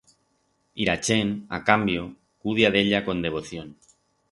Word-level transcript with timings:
Y 0.81 0.83
ra 0.89 0.95
chent, 1.07 1.33
a 1.57 1.59
cambio, 1.69 2.07
cudia 2.47 2.73
d'ella 2.77 3.05
con 3.05 3.21
devoción. 3.29 3.73